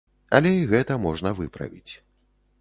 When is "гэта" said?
0.71-0.97